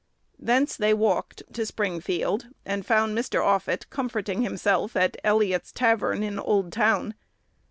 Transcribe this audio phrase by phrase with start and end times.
[0.39, 3.45] Thence they walked to Springfield, and found Mr.
[3.45, 7.13] Offutt comforting himself at "Elliott's tavern in Old Town."